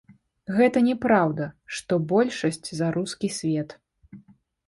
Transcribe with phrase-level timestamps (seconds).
[0.59, 1.45] Гэта не праўда,
[1.79, 3.79] што большасць за рускі свет.